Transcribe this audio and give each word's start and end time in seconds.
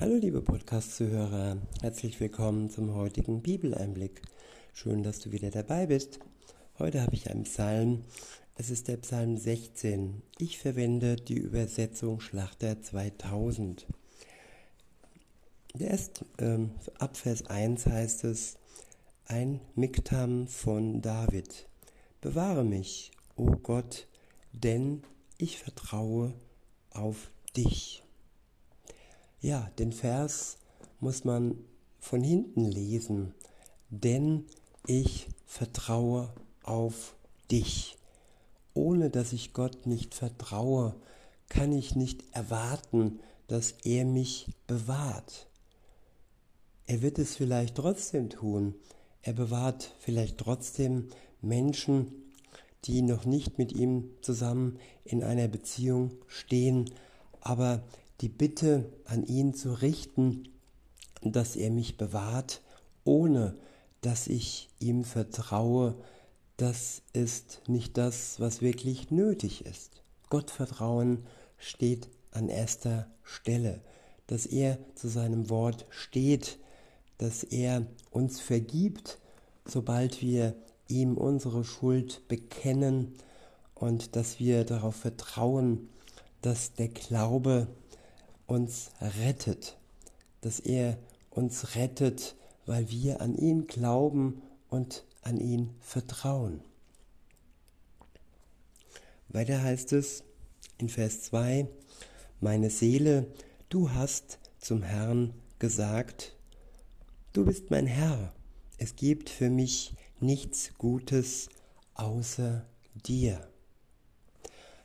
Hallo 0.00 0.16
liebe 0.16 0.40
Podcast-Zuhörer, 0.40 1.58
herzlich 1.82 2.18
willkommen 2.20 2.70
zum 2.70 2.94
heutigen 2.94 3.42
Bibeleinblick. 3.42 4.22
Schön, 4.72 5.02
dass 5.02 5.18
du 5.18 5.30
wieder 5.30 5.50
dabei 5.50 5.84
bist. 5.84 6.20
Heute 6.78 7.02
habe 7.02 7.14
ich 7.14 7.30
einen 7.30 7.42
Psalm. 7.42 8.04
Es 8.56 8.70
ist 8.70 8.88
der 8.88 8.96
Psalm 8.96 9.36
16. 9.36 10.22
Ich 10.38 10.58
verwende 10.58 11.16
die 11.16 11.36
Übersetzung 11.36 12.20
Schlachter 12.20 12.80
2000. 12.80 13.86
Erst 15.78 16.24
ähm, 16.38 16.70
ab 16.98 17.18
Vers 17.18 17.48
1 17.48 17.84
heißt 17.84 18.24
es, 18.24 18.56
ein 19.26 19.60
Miktam 19.74 20.46
von 20.46 21.02
David. 21.02 21.68
Bewahre 22.22 22.64
mich, 22.64 23.10
o 23.36 23.48
oh 23.48 23.56
Gott, 23.62 24.08
denn 24.54 25.02
ich 25.36 25.58
vertraue 25.58 26.32
auf 26.88 27.30
dich. 27.54 28.02
Ja, 29.40 29.70
den 29.78 29.92
Vers 29.92 30.58
muss 31.00 31.24
man 31.24 31.56
von 31.98 32.22
hinten 32.22 32.66
lesen, 32.66 33.34
denn 33.88 34.44
ich 34.86 35.28
vertraue 35.46 36.32
auf 36.62 37.14
dich. 37.50 37.96
Ohne 38.74 39.08
dass 39.08 39.32
ich 39.32 39.54
Gott 39.54 39.86
nicht 39.86 40.14
vertraue, 40.14 40.94
kann 41.48 41.72
ich 41.72 41.96
nicht 41.96 42.22
erwarten, 42.32 43.20
dass 43.48 43.72
er 43.84 44.04
mich 44.04 44.46
bewahrt. 44.66 45.48
Er 46.86 47.00
wird 47.00 47.18
es 47.18 47.36
vielleicht 47.36 47.76
trotzdem 47.76 48.28
tun. 48.28 48.74
Er 49.22 49.32
bewahrt 49.32 49.94
vielleicht 50.00 50.38
trotzdem 50.38 51.08
Menschen, 51.40 52.12
die 52.84 53.00
noch 53.02 53.24
nicht 53.24 53.58
mit 53.58 53.72
ihm 53.72 54.10
zusammen 54.20 54.78
in 55.04 55.22
einer 55.22 55.48
Beziehung 55.48 56.12
stehen, 56.26 56.90
aber 57.40 57.82
die 58.20 58.28
Bitte 58.28 58.92
an 59.04 59.24
ihn 59.24 59.54
zu 59.54 59.72
richten, 59.72 60.48
dass 61.22 61.56
er 61.56 61.70
mich 61.70 61.96
bewahrt, 61.96 62.62
ohne 63.04 63.56
dass 64.00 64.26
ich 64.26 64.68
ihm 64.78 65.04
vertraue, 65.04 65.94
das 66.56 67.02
ist 67.12 67.62
nicht 67.66 67.96
das, 67.96 68.38
was 68.38 68.60
wirklich 68.60 69.10
nötig 69.10 69.64
ist. 69.64 70.02
Gottvertrauen 70.28 71.24
steht 71.56 72.08
an 72.30 72.48
erster 72.48 73.10
Stelle, 73.22 73.80
dass 74.26 74.46
er 74.46 74.78
zu 74.94 75.08
seinem 75.08 75.50
Wort 75.50 75.86
steht, 75.90 76.58
dass 77.18 77.42
er 77.42 77.86
uns 78.10 78.40
vergibt, 78.40 79.18
sobald 79.64 80.22
wir 80.22 80.54
ihm 80.88 81.16
unsere 81.16 81.64
Schuld 81.64 82.26
bekennen 82.28 83.14
und 83.74 84.16
dass 84.16 84.38
wir 84.38 84.64
darauf 84.64 84.96
vertrauen, 84.96 85.88
dass 86.42 86.74
der 86.74 86.88
Glaube 86.88 87.68
uns 88.50 88.90
rettet, 89.00 89.78
dass 90.40 90.58
er 90.58 90.98
uns 91.30 91.76
rettet, 91.76 92.34
weil 92.66 92.90
wir 92.90 93.20
an 93.20 93.36
ihn 93.36 93.68
glauben 93.68 94.42
und 94.68 95.04
an 95.22 95.38
ihn 95.38 95.70
vertrauen. 95.78 96.60
Weiter 99.28 99.62
heißt 99.62 99.92
es 99.92 100.24
in 100.78 100.88
Vers 100.88 101.22
2, 101.22 101.68
meine 102.40 102.70
Seele, 102.70 103.28
du 103.68 103.92
hast 103.92 104.40
zum 104.58 104.82
Herrn 104.82 105.32
gesagt, 105.60 106.34
du 107.32 107.44
bist 107.44 107.70
mein 107.70 107.86
Herr, 107.86 108.32
es 108.78 108.96
gibt 108.96 109.30
für 109.30 109.48
mich 109.48 109.94
nichts 110.18 110.74
Gutes 110.76 111.50
außer 111.94 112.66
dir. 113.06 113.46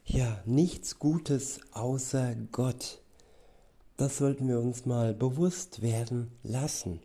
Ja, 0.06 0.40
nichts 0.46 1.00
Gutes 1.00 1.62
außer 1.72 2.36
Gott. 2.52 3.02
Das 3.98 4.18
sollten 4.18 4.50
wir 4.50 4.60
uns 4.60 4.86
mal 4.86 5.14
bewusst 5.14 5.82
werden 5.82 6.30
lassen, 6.44 7.00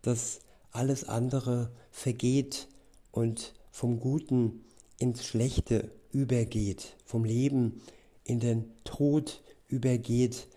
dass 0.00 0.40
alles 0.72 1.04
andere 1.04 1.70
vergeht 1.90 2.68
und 3.12 3.52
vom 3.70 4.00
Guten 4.00 4.64
ins 4.98 5.26
Schlechte 5.26 5.90
übergeht, 6.12 6.96
vom 7.04 7.24
Leben 7.24 7.82
in 8.24 8.40
den 8.40 8.72
Tod 8.84 9.42
übergeht 9.68 10.48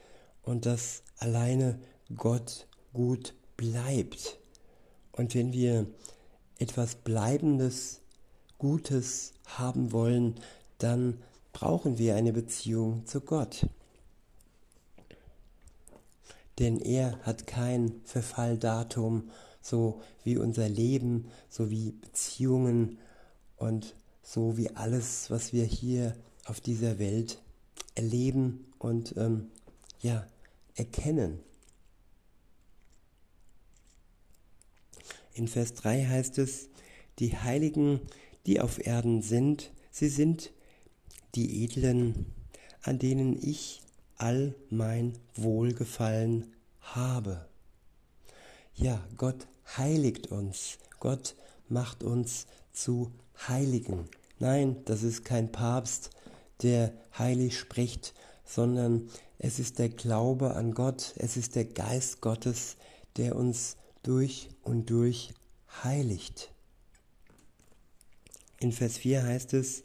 und 0.44 0.66
dass 0.66 1.04
alleine 1.18 1.78
Gott 2.16 2.68
gut 2.94 3.34
bleibt. 3.58 4.40
Und 5.12 5.36
wenn 5.36 5.52
wir 5.52 5.88
etwas 6.58 6.96
Bleibendes, 6.96 8.00
Gutes 8.58 9.34
haben 9.46 9.92
wollen, 9.92 10.36
dann 10.78 11.22
brauchen 11.52 11.98
wir 11.98 12.16
eine 12.16 12.32
Beziehung 12.32 13.06
zu 13.06 13.20
Gott 13.20 13.68
denn 16.60 16.80
er 16.80 17.18
hat 17.24 17.48
kein 17.48 18.02
Verfalldatum, 18.04 19.30
so 19.62 20.02
wie 20.24 20.38
unser 20.38 20.70
Leben, 20.70 21.26
so 21.50 21.70
wie 21.70 21.92
Beziehungen 21.92 22.98
und 23.58 23.96
so 24.22 24.58
wie 24.58 24.76
alles, 24.76 25.30
was 25.32 25.54
wir 25.54 25.66
hier 25.66 26.16
auf 26.46 26.60
dieser 26.60 27.00
Welt 27.00 27.42
erleben 27.96 28.66
und 28.78 29.16
ähm, 29.18 29.48
ja, 30.02 30.26
erkennen. 30.76 31.40
In 35.34 35.48
Vers 35.48 35.74
3 35.76 36.06
heißt 36.06 36.38
es, 36.40 36.70
die 37.20 37.38
Heiligen, 37.38 38.02
die 38.46 38.62
auf 38.62 38.86
Erden 38.86 39.22
sind, 39.22 39.72
sie 39.92 40.10
sind 40.10 40.52
die 41.36 41.64
Edlen, 41.64 42.26
an 42.84 43.00
denen 43.00 43.38
ich 43.42 43.82
all 44.20 44.54
mein 44.70 45.18
Wohlgefallen 45.36 46.54
habe. 46.82 47.48
Ja, 48.76 49.04
Gott 49.18 49.48
heiligt 49.78 50.28
uns. 50.28 50.78
Gott 51.00 51.36
macht 51.68 52.04
uns 52.04 52.46
zu 52.72 53.12
Heiligen. 53.48 54.08
Nein, 54.38 54.78
das 54.86 55.04
ist 55.04 55.26
kein 55.26 55.52
Papst, 55.52 56.12
der 56.62 56.94
heilig 57.18 57.58
spricht, 57.58 58.14
sondern 58.46 59.10
es 59.38 59.60
ist 59.60 59.80
der 59.80 59.90
Glaube 59.90 60.56
an 60.56 60.74
Gott, 60.74 61.14
es 61.18 61.38
ist 61.38 61.56
der 61.56 61.66
Geist 61.66 62.22
Gottes, 62.22 62.76
der 63.18 63.36
uns 63.36 63.78
durch 64.04 64.50
und 64.64 64.90
durch 64.90 65.34
heiligt. 65.84 66.52
In 68.60 68.72
Vers 68.72 68.98
4 68.98 69.24
heißt 69.24 69.54
es, 69.54 69.84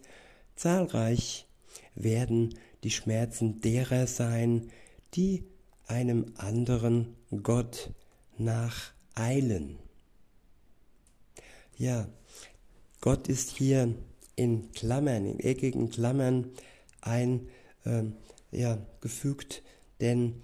zahlreich 0.57 1.47
werden 1.95 2.59
die 2.85 2.91
Schmerzen 2.91 3.61
derer 3.61 4.07
sein, 4.07 4.71
die 5.15 5.45
einem 5.87 6.27
anderen 6.37 7.17
Gott 7.43 7.91
nacheilen. 8.39 9.79
Ja, 11.77 12.09
Gott 13.01 13.29
ist 13.29 13.51
hier 13.51 13.95
in 14.37 14.71
Klammern, 14.73 15.27
in 15.27 15.41
eckigen 15.41 15.91
Klammern 15.91 16.51
ein, 17.01 17.49
äh, 17.85 18.05
ja, 18.51 18.79
gefügt, 19.01 19.63
denn 20.01 20.43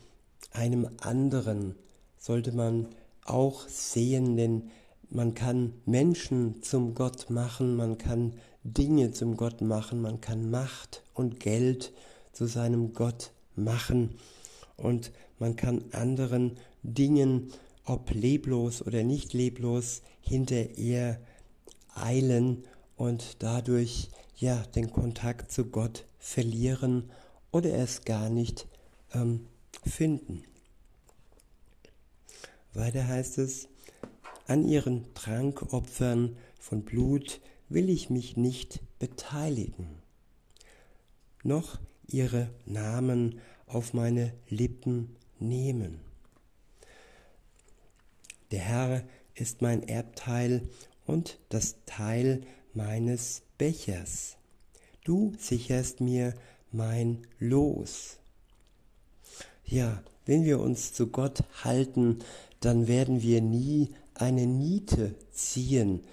einem 0.52 0.88
anderen 1.00 1.76
sollte 2.18 2.52
man 2.52 2.88
auch 3.24 3.68
sehen, 3.68 4.36
denn 4.36 4.70
man 5.08 5.34
kann 5.34 5.74
Menschen 5.86 6.62
zum 6.62 6.94
Gott 6.94 7.30
machen, 7.30 7.76
man 7.76 7.98
kann 7.98 8.34
Dinge 8.62 9.12
zum 9.12 9.36
Gott 9.36 9.60
machen, 9.60 10.02
man 10.02 10.20
kann 10.20 10.50
Macht 10.50 11.02
und 11.14 11.40
Geld 11.40 11.92
zu 12.32 12.46
seinem 12.46 12.92
Gott 12.92 13.32
machen 13.56 14.16
und 14.76 15.12
man 15.38 15.56
kann 15.56 15.84
anderen 15.92 16.56
Dingen, 16.82 17.52
ob 17.84 18.10
leblos 18.10 18.82
oder 18.82 19.02
nicht 19.02 19.32
leblos, 19.32 20.02
hinterher 20.20 21.20
eilen 21.94 22.64
und 22.96 23.42
dadurch 23.42 24.10
ja 24.36 24.62
den 24.74 24.92
Kontakt 24.92 25.50
zu 25.50 25.66
Gott 25.66 26.04
verlieren 26.18 27.10
oder 27.50 27.74
es 27.74 28.04
gar 28.04 28.28
nicht 28.28 28.66
ähm, 29.12 29.46
finden. 29.84 30.42
Weiter 32.74 33.06
heißt 33.06 33.38
es, 33.38 33.68
an 34.46 34.64
ihren 34.64 35.12
Trankopfern 35.14 36.36
von 36.58 36.82
Blut 36.84 37.40
will 37.68 37.88
ich 37.88 38.10
mich 38.10 38.36
nicht 38.36 38.80
beteiligen, 38.98 39.88
noch 41.42 41.78
ihre 42.12 42.50
Namen 42.66 43.40
auf 43.66 43.94
meine 43.94 44.32
Lippen 44.48 45.16
nehmen. 45.38 46.00
Der 48.50 48.60
Herr 48.60 49.02
ist 49.34 49.62
mein 49.62 49.86
Erbteil 49.86 50.68
und 51.06 51.38
das 51.48 51.76
Teil 51.86 52.42
meines 52.74 53.42
Bechers. 53.58 54.36
Du 55.04 55.32
sicherst 55.38 56.00
mir 56.00 56.34
mein 56.72 57.26
Los. 57.38 58.18
Ja, 59.64 60.02
wenn 60.26 60.44
wir 60.44 60.60
uns 60.60 60.92
zu 60.92 61.08
Gott 61.08 61.44
halten, 61.64 62.18
dann 62.60 62.86
werden 62.88 63.22
wir 63.22 63.40
nie 63.40 63.90
eine 64.14 64.46
Niete 64.46 65.14
ziehen 65.32 66.04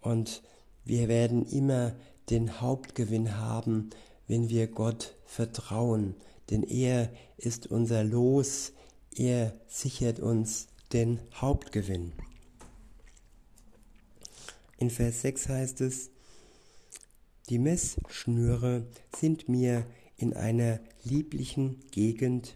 und 0.00 0.42
wir 0.84 1.08
werden 1.08 1.46
immer 1.46 1.94
den 2.30 2.60
Hauptgewinn 2.60 3.38
haben, 3.38 3.90
wenn 4.32 4.48
wir 4.48 4.66
Gott 4.66 5.14
vertrauen, 5.26 6.14
denn 6.48 6.62
er 6.62 7.12
ist 7.36 7.66
unser 7.66 8.02
Los, 8.02 8.72
er 9.14 9.52
sichert 9.68 10.20
uns 10.20 10.68
den 10.94 11.20
Hauptgewinn. 11.34 12.12
In 14.78 14.88
Vers 14.88 15.20
6 15.20 15.50
heißt 15.50 15.82
es, 15.82 16.08
die 17.50 17.58
Messschnüre 17.58 18.86
sind 19.14 19.50
mir 19.50 19.84
in 20.16 20.32
einer 20.32 20.80
lieblichen 21.04 21.80
Gegend 21.90 22.54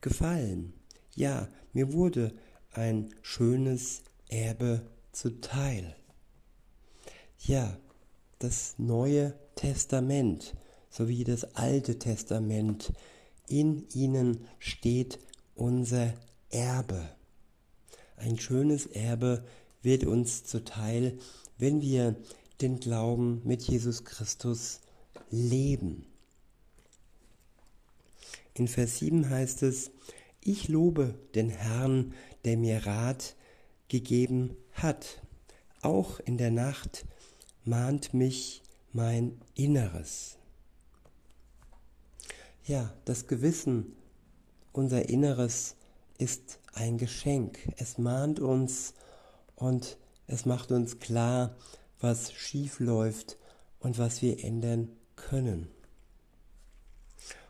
gefallen. 0.00 0.72
Ja, 1.14 1.48
mir 1.74 1.92
wurde 1.92 2.32
ein 2.70 3.14
schönes 3.20 4.04
Erbe 4.30 4.80
zuteil. 5.12 5.96
Ja, 7.40 7.76
das 8.38 8.76
Neue 8.78 9.34
Testament 9.54 10.54
sowie 10.94 11.24
das 11.24 11.56
Alte 11.56 11.98
Testament, 11.98 12.92
in 13.48 13.88
ihnen 13.94 14.46
steht 14.58 15.18
unser 15.56 16.14
Erbe. 16.50 17.08
Ein 18.16 18.38
schönes 18.38 18.86
Erbe 18.86 19.44
wird 19.82 20.04
uns 20.04 20.44
zuteil, 20.44 21.18
wenn 21.58 21.82
wir 21.82 22.14
den 22.60 22.78
Glauben 22.78 23.42
mit 23.44 23.62
Jesus 23.62 24.04
Christus 24.04 24.80
leben. 25.30 26.06
In 28.54 28.68
Vers 28.68 28.98
7 28.98 29.28
heißt 29.28 29.64
es, 29.64 29.90
ich 30.40 30.68
lobe 30.68 31.18
den 31.34 31.50
Herrn, 31.50 32.14
der 32.44 32.56
mir 32.56 32.86
Rat 32.86 33.34
gegeben 33.88 34.56
hat. 34.72 35.22
Auch 35.82 36.20
in 36.20 36.38
der 36.38 36.52
Nacht 36.52 37.04
mahnt 37.64 38.14
mich 38.14 38.62
mein 38.92 39.40
Inneres. 39.54 40.38
Ja, 42.66 42.90
das 43.04 43.26
Gewissen, 43.26 43.94
unser 44.72 45.10
Inneres 45.10 45.76
ist 46.16 46.60
ein 46.72 46.96
Geschenk. 46.96 47.58
Es 47.76 47.98
mahnt 47.98 48.40
uns 48.40 48.94
und 49.54 49.98
es 50.26 50.46
macht 50.46 50.72
uns 50.72 50.98
klar, 50.98 51.54
was 52.00 52.32
schief 52.32 52.80
läuft 52.80 53.36
und 53.80 53.98
was 53.98 54.22
wir 54.22 54.42
ändern 54.42 54.88
können. 55.14 55.68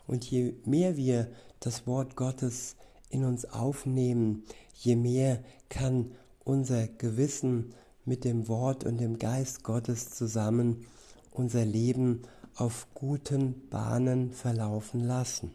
Und 0.08 0.28
je 0.28 0.54
mehr 0.64 0.96
wir 0.96 1.30
das 1.60 1.86
Wort 1.86 2.16
Gottes 2.16 2.74
in 3.08 3.24
uns 3.24 3.44
aufnehmen, 3.44 4.42
je 4.74 4.96
mehr 4.96 5.44
kann 5.68 6.10
unser 6.42 6.88
Gewissen 6.88 7.72
mit 8.04 8.24
dem 8.24 8.48
Wort 8.48 8.82
und 8.82 8.98
dem 8.98 9.20
Geist 9.20 9.62
Gottes 9.62 10.10
zusammen 10.10 10.88
unser 11.30 11.64
Leben 11.64 12.22
auf 12.56 12.86
guten 12.94 13.68
Bahnen 13.68 14.32
verlaufen 14.32 15.00
lassen. 15.00 15.52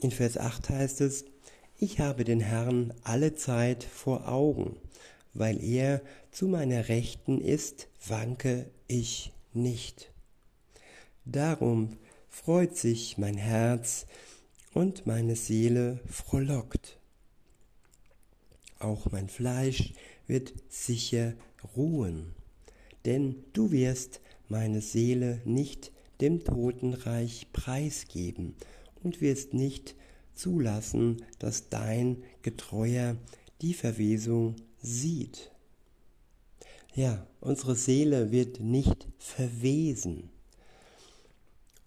In 0.00 0.10
Vers 0.10 0.38
8 0.38 0.70
heißt 0.70 1.00
es, 1.02 1.24
ich 1.78 2.00
habe 2.00 2.24
den 2.24 2.40
Herrn 2.40 2.94
alle 3.02 3.34
Zeit 3.34 3.84
vor 3.84 4.28
Augen, 4.28 4.76
weil 5.34 5.62
er 5.62 6.02
zu 6.30 6.46
meiner 6.46 6.88
Rechten 6.88 7.40
ist, 7.40 7.88
wanke 8.06 8.70
ich 8.86 9.32
nicht. 9.52 10.12
Darum 11.24 11.96
freut 12.28 12.76
sich 12.76 13.18
mein 13.18 13.36
Herz 13.36 14.06
und 14.72 15.06
meine 15.06 15.36
Seele 15.36 16.00
frohlockt. 16.06 16.98
Auch 18.78 19.10
mein 19.10 19.28
Fleisch 19.28 19.92
wird 20.26 20.54
sicher 20.68 21.34
ruhen, 21.76 22.34
denn 23.04 23.44
du 23.52 23.70
wirst 23.70 24.20
meine 24.48 24.80
Seele 24.80 25.40
nicht 25.44 25.92
dem 26.20 26.44
Totenreich 26.44 27.46
preisgeben 27.52 28.54
und 29.02 29.20
wirst 29.20 29.54
nicht 29.54 29.94
zulassen, 30.34 31.24
dass 31.38 31.68
dein 31.68 32.22
Getreuer 32.42 33.16
die 33.62 33.74
Verwesung 33.74 34.56
sieht. 34.80 35.50
Ja, 36.94 37.26
unsere 37.40 37.76
Seele 37.76 38.30
wird 38.32 38.60
nicht 38.60 39.06
verwesen. 39.18 40.30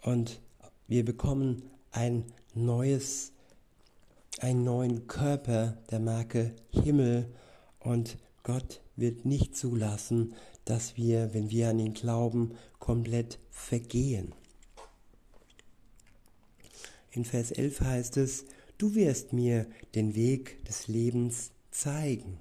Und 0.01 0.39
wir 0.87 1.03
bekommen 1.03 1.63
ein 1.91 2.25
neues, 2.53 3.33
einen 4.39 4.63
neuen 4.63 5.07
Körper 5.07 5.77
der 5.91 5.99
Marke 5.99 6.53
Himmel 6.69 7.33
und 7.79 8.17
Gott 8.43 8.81
wird 8.97 9.25
nicht 9.25 9.55
zulassen, 9.55 10.35
dass 10.65 10.97
wir, 10.97 11.33
wenn 11.33 11.49
wir 11.49 11.69
an 11.69 11.79
ihn 11.79 11.93
glauben, 11.93 12.55
komplett 12.77 13.39
vergehen. 13.49 14.33
In 17.11 17.25
Vers 17.25 17.51
11 17.51 17.81
heißt 17.81 18.17
es, 18.17 18.45
du 18.77 18.95
wirst 18.95 19.33
mir 19.33 19.67
den 19.95 20.15
Weg 20.15 20.65
des 20.65 20.87
Lebens 20.87 21.51
zeigen. 21.71 22.39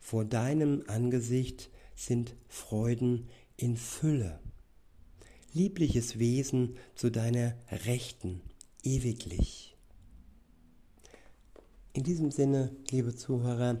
Vor 0.00 0.24
deinem 0.24 0.84
Angesicht 0.86 1.70
sind 1.94 2.34
Freuden 2.48 3.28
in 3.56 3.76
Fülle. 3.76 4.40
Liebliches 5.52 6.18
Wesen 6.18 6.76
zu 6.94 7.10
deiner 7.10 7.54
Rechten, 7.70 8.40
ewiglich. 8.82 9.76
In 11.92 12.04
diesem 12.04 12.30
Sinne, 12.30 12.74
liebe 12.90 13.16
Zuhörer, 13.16 13.80